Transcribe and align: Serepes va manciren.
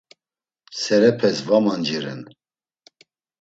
Serepes 0.83 1.43
va 1.51 1.59
manciren. 1.67 2.25